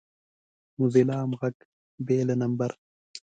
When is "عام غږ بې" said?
1.21-2.17